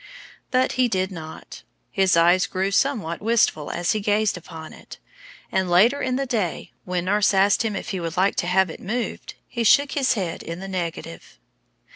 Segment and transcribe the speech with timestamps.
[0.49, 1.61] But he did not.
[1.91, 4.97] His eyes grew somewhat wistful as he gazed upon it,
[5.51, 8.71] and later in the day, when nurse asked him if he would like to have
[8.71, 11.37] it removed, he shook his head in the negative.